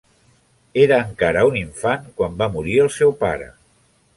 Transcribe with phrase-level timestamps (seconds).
[0.83, 3.51] Era encara un infant quan va morir el seu pare.